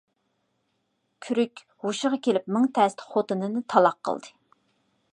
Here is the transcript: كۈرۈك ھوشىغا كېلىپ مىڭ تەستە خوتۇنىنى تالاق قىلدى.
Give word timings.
كۈرۈك 1.25 1.61
ھوشىغا 1.85 2.21
كېلىپ 2.29 2.51
مىڭ 2.57 2.67
تەستە 2.79 3.09
خوتۇنىنى 3.13 3.65
تالاق 3.75 4.01
قىلدى. 4.09 4.37